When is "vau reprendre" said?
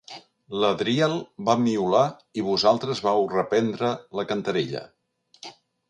3.09-3.93